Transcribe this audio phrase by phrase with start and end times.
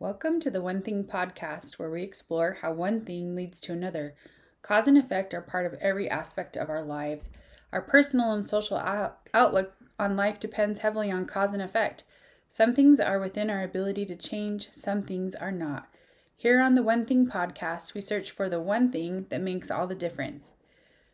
[0.00, 4.14] Welcome to the One Thing podcast, where we explore how one thing leads to another.
[4.62, 7.28] Cause and effect are part of every aspect of our lives.
[7.70, 12.04] Our personal and social out- outlook on life depends heavily on cause and effect.
[12.48, 15.86] Some things are within our ability to change, some things are not.
[16.34, 19.86] Here on the One Thing podcast, we search for the one thing that makes all
[19.86, 20.54] the difference.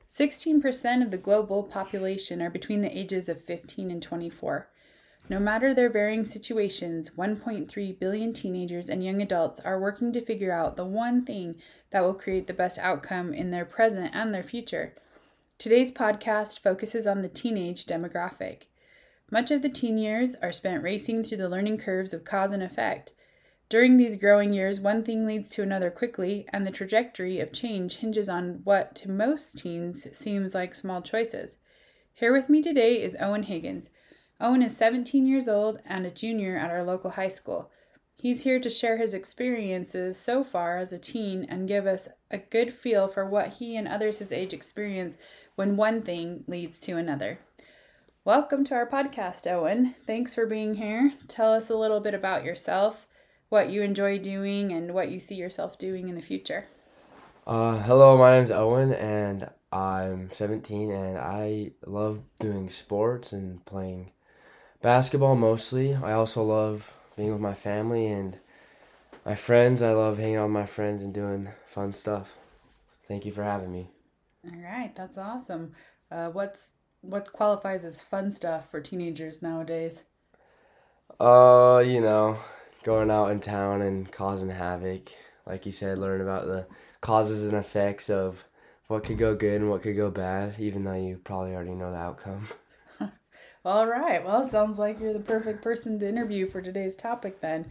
[0.09, 4.69] 16% of the global population are between the ages of 15 and 24.
[5.29, 10.53] No matter their varying situations, 1.3 billion teenagers and young adults are working to figure
[10.53, 11.57] out the one thing
[11.91, 14.95] that will create the best outcome in their present and their future.
[15.59, 18.67] Today's podcast focuses on the teenage demographic.
[19.29, 22.63] Much of the teen years are spent racing through the learning curves of cause and
[22.63, 23.13] effect.
[23.69, 27.97] During these growing years, one thing leads to another quickly, and the trajectory of change
[27.97, 31.57] hinges on what to most teens seems like small choices.
[32.15, 33.91] Here with me today is Owen Higgins.
[34.39, 37.71] Owen is 17 years old and a junior at our local high school.
[38.21, 42.37] He's here to share his experiences so far as a teen and give us a
[42.37, 45.17] good feel for what he and others his age experience
[45.55, 47.39] when one thing leads to another.
[48.27, 49.95] Welcome to our podcast, Owen.
[50.07, 51.15] Thanks for being here.
[51.29, 53.09] Tell us a little bit about yourself,
[53.49, 56.67] what you enjoy doing, and what you see yourself doing in the future.
[57.47, 64.11] Uh, hello, my name's Owen, and I'm 17, and I love doing sports and playing
[64.83, 65.95] basketball mostly.
[65.95, 68.39] I also love being with my family and
[69.25, 69.83] my friends.
[69.83, 72.37] I love hanging out with my friends and doing fun stuff.
[73.09, 73.91] Thank you for having me.
[74.45, 75.73] All right, that's awesome.
[76.11, 80.05] Uh, what's what qualifies as fun stuff for teenagers nowadays?
[81.21, 82.39] Uh, you know,
[82.83, 85.11] going out in town and causing havoc.
[85.47, 86.67] Like you said, learn about the
[87.01, 88.45] causes and effects of
[88.89, 91.91] what could go good and what could go bad, even though you probably already know
[91.91, 92.49] the outcome.
[93.67, 94.25] All right.
[94.25, 97.67] Well, sounds like you're the perfect person to interview for today's topic then.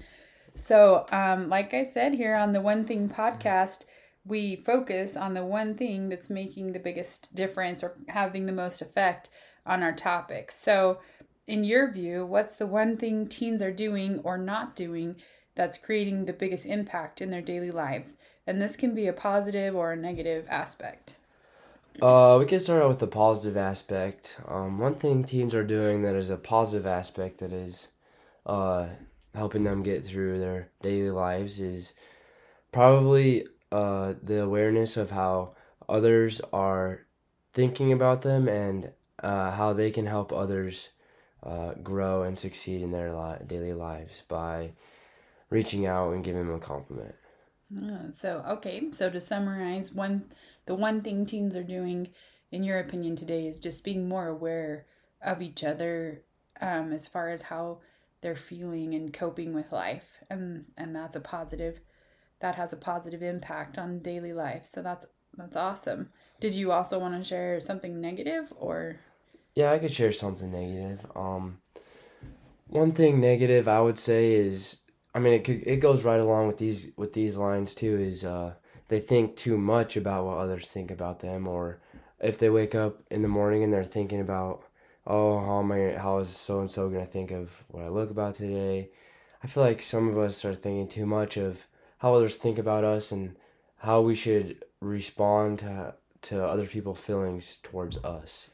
[0.54, 3.86] So, um, like I said here on the One Thing podcast,
[4.26, 8.82] we focus on the one thing that's making the biggest difference or having the most
[8.82, 9.30] effect
[9.66, 10.52] on our topic.
[10.52, 11.00] So,
[11.48, 15.16] in your view, what's the one thing teens are doing or not doing
[15.56, 18.18] that's creating the biggest impact in their daily lives?
[18.46, 21.16] And this can be a positive or a negative aspect.
[22.02, 24.36] Uh, we can start out with the positive aspect.
[24.48, 27.88] Um, one thing teens are doing that is a positive aspect that is
[28.46, 28.88] uh,
[29.34, 31.94] helping them get through their daily lives is
[32.74, 35.56] probably uh, the awareness of how
[35.88, 37.06] others are
[37.54, 38.92] thinking about them and
[39.24, 40.90] uh, how they can help others
[41.44, 44.72] uh, grow and succeed in their li- daily lives by
[45.50, 47.16] reaching out and giving them a compliment.
[47.78, 50.26] Uh, so okay, so to summarize, one
[50.66, 52.10] the one thing teens are doing,
[52.52, 54.86] in your opinion, today is just being more aware
[55.22, 56.22] of each other,
[56.62, 57.80] um, as far as how
[58.22, 61.82] they're feeling and coping with life, and and that's a positive,
[62.40, 64.64] that has a positive impact on daily life.
[64.64, 66.10] So that's that's awesome.
[66.40, 69.00] Did you also want to share something negative or?
[69.54, 71.06] Yeah, I could share something negative.
[71.16, 71.60] Um,
[72.68, 74.82] one thing negative I would say is
[75.16, 77.98] I mean, it it goes right along with these with these lines too.
[77.98, 78.56] Is uh,
[78.90, 81.80] they think too much about what others think about them, or
[82.20, 84.64] if they wake up in the morning and they're thinking about,
[85.08, 85.94] oh, how am I?
[85.98, 88.90] How is so and so gonna think of what I look about today?
[89.42, 91.66] I feel like some of us are thinking too much of
[92.00, 93.38] how others think about us and
[93.78, 98.50] how we should respond to to other people's feelings towards us.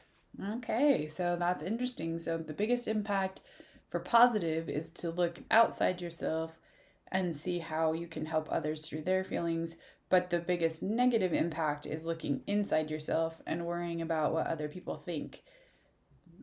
[0.56, 2.20] Okay, so that's interesting.
[2.20, 3.40] So the biggest impact
[3.92, 6.58] for positive is to look outside yourself
[7.08, 9.76] and see how you can help others through their feelings.
[10.08, 14.96] But the biggest negative impact is looking inside yourself and worrying about what other people
[14.96, 15.42] think.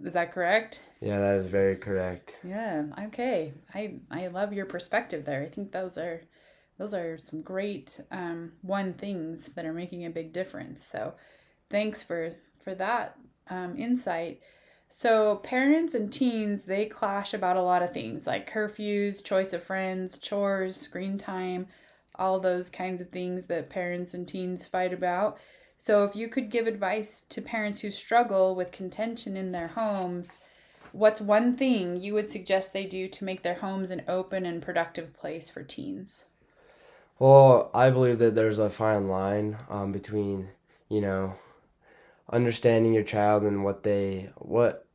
[0.03, 0.83] Is that correct?
[1.01, 2.35] Yeah, that is very correct.
[2.43, 2.83] Yeah.
[3.05, 3.53] Okay.
[3.73, 5.41] I I love your perspective there.
[5.41, 6.21] I think those are
[6.77, 10.85] those are some great um, one things that are making a big difference.
[10.85, 11.15] So,
[11.69, 12.29] thanks for
[12.59, 13.17] for that
[13.49, 14.41] um, insight.
[14.91, 19.63] So, parents and teens, they clash about a lot of things like curfews, choice of
[19.63, 21.67] friends, chores, screen time,
[22.15, 25.37] all those kinds of things that parents and teens fight about.
[25.77, 30.37] So, if you could give advice to parents who struggle with contention in their homes,
[30.91, 34.59] what's one thing you would suggest they do to make their homes an open and
[34.59, 36.25] productive place for teens?
[37.19, 40.49] Well, I believe that there's a fine line um, between,
[40.89, 41.35] you know,
[42.31, 44.85] understanding your child and what they what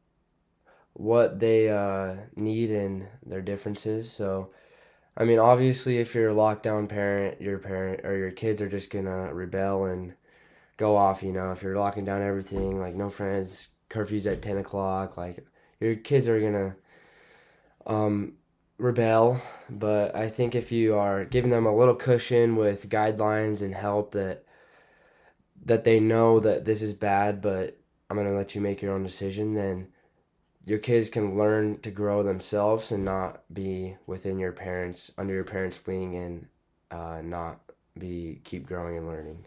[0.94, 4.10] what they uh, need and their differences.
[4.12, 4.50] So,
[5.16, 8.90] I mean, obviously, if you're a lockdown parent, your parent or your kids are just
[8.92, 10.14] gonna rebel and
[10.76, 11.22] go off.
[11.22, 15.44] You know, if you're locking down everything, like no friends, curfews at ten o'clock, like
[15.80, 16.76] your kids are gonna
[17.86, 18.34] um,
[18.78, 23.74] rebel, but I think if you are giving them a little cushion with guidelines and
[23.74, 24.44] help that
[25.64, 27.78] that they know that this is bad, but
[28.08, 29.88] I'm going to let you make your own decision, then
[30.66, 35.44] your kids can learn to grow themselves and not be within your parents under your
[35.44, 36.46] parents' wing and
[36.90, 37.60] uh, not
[37.98, 39.44] be keep growing and learning.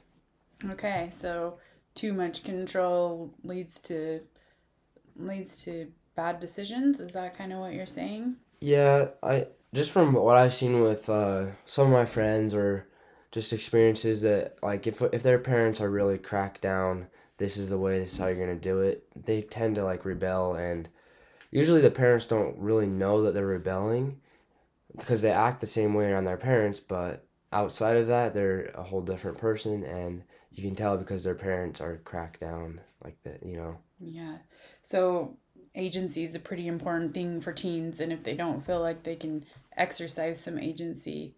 [0.71, 1.57] Okay, so
[1.95, 4.21] too much control leads to
[5.15, 6.99] leads to bad decisions.
[6.99, 8.35] Is that kind of what you're saying?
[8.59, 12.87] Yeah, I just from what I've seen with uh, some of my friends or
[13.31, 17.07] just experiences that like if if their parents are really cracked down,
[17.37, 19.07] this is the way, this is how you're gonna do it.
[19.25, 20.89] They tend to like rebel, and
[21.51, 24.19] usually the parents don't really know that they're rebelling
[24.97, 28.83] because they act the same way on their parents, but outside of that, they're a
[28.83, 33.43] whole different person, and you can tell because their parents are cracked down like that,
[33.45, 33.77] you know.
[33.99, 34.37] Yeah.
[34.81, 35.37] So
[35.75, 39.15] agency is a pretty important thing for teens, and if they don't feel like they
[39.15, 39.45] can
[39.75, 41.35] exercise some agency,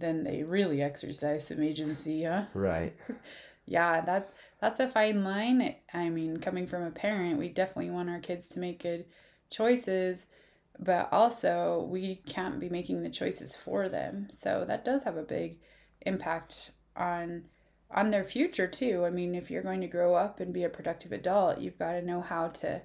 [0.00, 2.44] then they really exercise some agency, huh?
[2.54, 2.94] Right.
[3.66, 5.76] yeah, that that's a fine line.
[5.94, 9.04] I mean, coming from a parent, we definitely want our kids to make good
[9.50, 10.26] choices,
[10.78, 14.28] but also we can't be making the choices for them.
[14.30, 15.58] So that does have a big
[16.02, 17.44] impact on
[17.92, 19.04] on their future too.
[19.04, 21.92] I mean, if you're going to grow up and be a productive adult, you've got
[21.92, 22.80] to know how to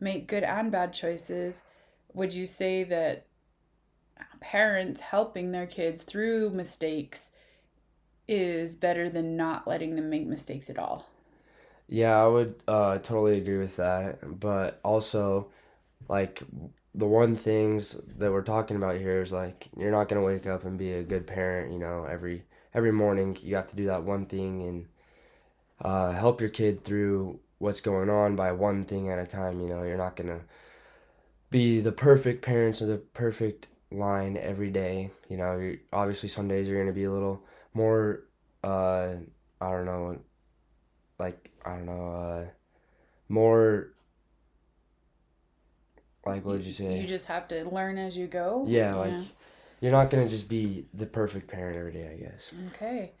[0.00, 1.62] make good and bad choices.
[2.14, 3.26] Would you say that
[4.40, 7.30] parents helping their kids through mistakes
[8.26, 11.06] is better than not letting them make mistakes at all?
[11.88, 14.40] Yeah, I would uh, totally agree with that.
[14.40, 15.48] But also,
[16.08, 16.42] like,
[16.94, 20.64] the one things that we're talking about here is like you're not gonna wake up
[20.64, 21.72] and be a good parent.
[21.72, 22.44] You know, every
[22.74, 24.86] every morning you have to do that one thing and
[25.80, 29.60] uh, help your kid through what's going on by one thing at a time.
[29.60, 30.40] You know, you're not gonna
[31.50, 35.10] be the perfect parents or the perfect line every day.
[35.28, 37.42] You know, you're, obviously some days you're gonna be a little
[37.74, 38.24] more.
[38.62, 39.14] Uh,
[39.60, 40.18] I don't know,
[41.18, 42.50] like I don't know, uh,
[43.28, 43.92] more.
[46.26, 47.00] Like what did you say?
[47.00, 48.64] You just have to learn as you go.
[48.66, 49.20] Yeah, like
[49.80, 52.10] you're not gonna just be the perfect parent every day.
[52.12, 52.52] I guess.
[52.74, 53.12] Okay,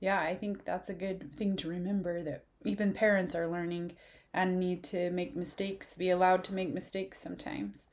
[0.00, 3.92] yeah, I think that's a good thing to remember that even parents are learning
[4.34, 7.86] and need to make mistakes, be allowed to make mistakes sometimes.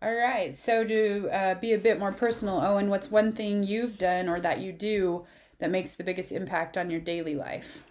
[0.00, 3.98] All right, so to uh, be a bit more personal, Owen, what's one thing you've
[3.98, 5.24] done or that you do
[5.58, 7.82] that makes the biggest impact on your daily life?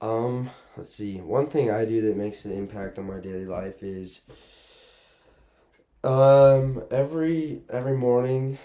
[0.00, 1.16] Um, let's see.
[1.16, 4.20] One thing I do that makes an impact on my daily life is
[6.04, 8.58] um every every morning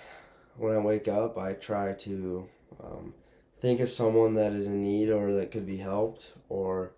[0.58, 2.48] when I wake up, I try to
[2.84, 3.14] um,
[3.60, 6.92] think of someone that is in need or that could be helped or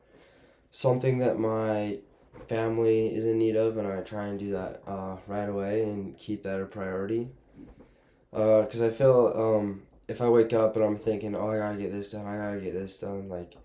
[0.72, 2.00] something that my
[2.48, 6.18] family is in need of and I try and do that uh, right away and
[6.18, 7.30] keep that a priority
[8.32, 11.78] because uh, I feel um, if I wake up and I'm thinking oh I gotta
[11.78, 13.56] get this done I gotta get this done like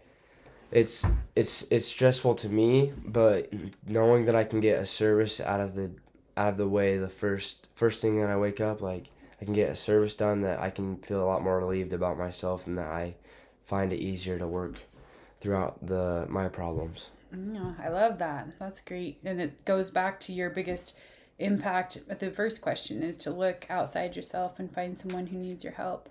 [0.71, 1.05] it's
[1.35, 3.51] it's it's stressful to me but
[3.87, 5.91] knowing that I can get a service out of the
[6.37, 9.11] out of the way the first first thing that I wake up like
[9.41, 12.19] I can get a service done that I can feel a lot more relieved about
[12.19, 13.15] myself and that I
[13.63, 14.77] find it easier to work
[15.41, 17.11] throughout the my problems.
[17.33, 18.59] Yeah, I love that.
[18.59, 19.19] That's great.
[19.25, 20.99] And it goes back to your biggest
[21.39, 21.99] impact.
[22.09, 26.09] The first question is to look outside yourself and find someone who needs your help.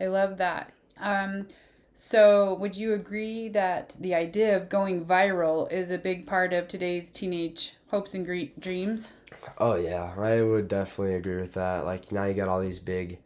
[0.00, 0.72] I love that.
[1.00, 1.48] Um,
[1.96, 6.66] so, would you agree that the idea of going viral is a big part of
[6.66, 8.26] today's teenage hopes and
[8.58, 9.12] dreams?
[9.58, 11.84] Oh yeah, I would definitely agree with that.
[11.84, 13.18] Like now you got all these big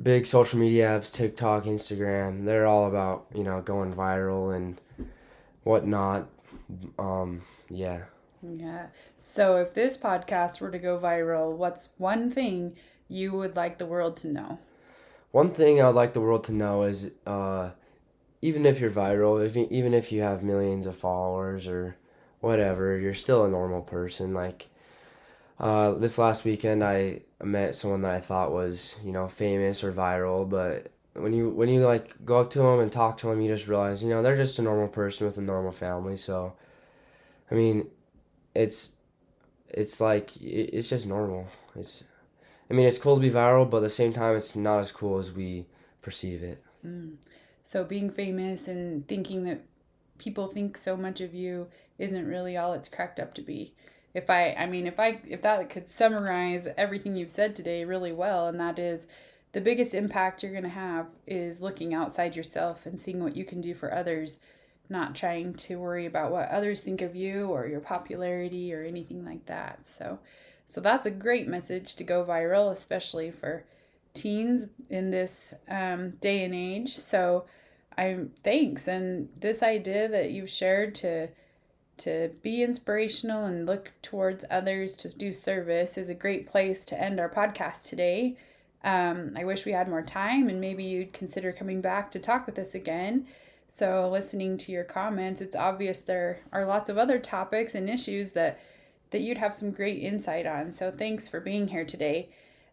[0.00, 4.80] big social media apps, TikTok, Instagram, they're all about, you know, going viral and
[5.64, 6.28] whatnot.
[6.98, 8.02] Um, yeah.
[8.42, 8.86] Yeah.
[9.16, 12.76] So if this podcast were to go viral, what's one thing
[13.08, 14.58] you would like the world to know?
[15.30, 17.70] One thing I would like the world to know is uh,
[18.42, 21.96] even if you're viral, if you, even if you have millions of followers or
[22.40, 24.34] whatever, you're still a normal person.
[24.34, 24.68] Like
[25.58, 29.92] uh, this last weekend, I met someone that I thought was you know famous or
[29.92, 33.40] viral, but when you when you like go up to them and talk to them,
[33.40, 36.16] you just realize you know they're just a normal person with a normal family.
[36.16, 36.54] So,
[37.50, 37.88] I mean,
[38.54, 38.92] it's
[39.68, 41.48] it's like it's just normal.
[41.76, 42.04] It's
[42.70, 44.92] I mean it's cool to be viral, but at the same time it's not as
[44.92, 45.66] cool as we
[46.00, 46.62] perceive it.
[46.86, 47.16] Mm.
[47.62, 49.62] So being famous and thinking that
[50.18, 53.74] people think so much of you isn't really all it's cracked up to be
[54.14, 58.12] if I I mean if I if that could summarize everything you've said today really
[58.12, 59.06] well and that is
[59.52, 63.44] the biggest impact you're going to have is looking outside yourself and seeing what you
[63.44, 64.38] can do for others
[64.88, 69.24] not trying to worry about what others think of you or your popularity or anything
[69.24, 70.18] like that so
[70.66, 73.64] So that's a great message to go viral, especially for
[74.14, 76.96] teens in this um, day and age.
[76.96, 77.44] So
[77.98, 81.28] I'm thanks and this idea that you've shared to
[81.98, 87.00] to be inspirational and look towards others to do service is a great place to
[87.00, 88.36] end our podcast today.
[88.84, 92.46] Um, I wish we had more time and maybe you'd consider coming back to talk
[92.46, 93.26] with us again.
[93.68, 98.32] So, listening to your comments, it's obvious there are lots of other topics and issues
[98.32, 98.60] that
[99.10, 100.72] that you'd have some great insight on.
[100.72, 102.28] So, thanks for being here today.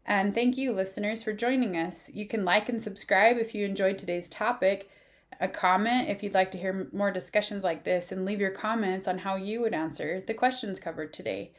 [0.05, 2.09] And thank you, listeners, for joining us.
[2.13, 4.89] You can like and subscribe if you enjoyed today's topic
[5.39, 9.07] a comment if you'd like to hear more discussions like this and leave your comments
[9.07, 11.51] on how you would answer the questions covered today.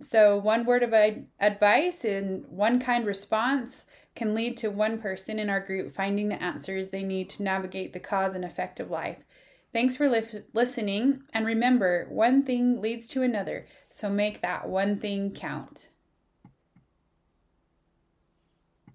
[0.00, 0.92] So, one word of
[1.40, 6.42] advice and one kind response can lead to one person in our group finding the
[6.42, 9.24] answers they need to navigate the cause and effect of life.
[9.72, 14.98] Thanks for li- listening, and remember, one thing leads to another, so make that one
[14.98, 15.88] thing count.